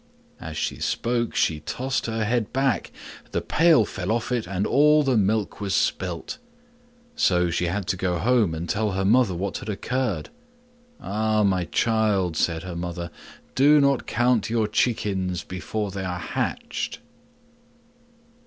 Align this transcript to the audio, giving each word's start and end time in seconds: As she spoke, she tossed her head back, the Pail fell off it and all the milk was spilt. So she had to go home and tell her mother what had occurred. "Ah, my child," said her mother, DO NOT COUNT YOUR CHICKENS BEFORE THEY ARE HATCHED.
As 0.39 0.57
she 0.57 0.79
spoke, 0.79 1.35
she 1.35 1.59
tossed 1.59 2.07
her 2.07 2.25
head 2.25 2.51
back, 2.51 2.91
the 3.33 3.39
Pail 3.39 3.85
fell 3.85 4.11
off 4.11 4.31
it 4.31 4.47
and 4.47 4.65
all 4.65 5.03
the 5.03 5.15
milk 5.15 5.61
was 5.61 5.75
spilt. 5.75 6.39
So 7.15 7.51
she 7.51 7.65
had 7.67 7.85
to 7.89 7.97
go 7.97 8.17
home 8.17 8.55
and 8.55 8.67
tell 8.67 8.93
her 8.93 9.05
mother 9.05 9.35
what 9.35 9.59
had 9.59 9.69
occurred. 9.69 10.29
"Ah, 10.99 11.43
my 11.43 11.65
child," 11.65 12.35
said 12.35 12.63
her 12.63 12.75
mother, 12.75 13.11
DO 13.53 13.79
NOT 13.79 14.07
COUNT 14.07 14.49
YOUR 14.49 14.67
CHICKENS 14.67 15.43
BEFORE 15.43 15.91
THEY 15.91 16.03
ARE 16.05 16.17
HATCHED. 16.19 16.97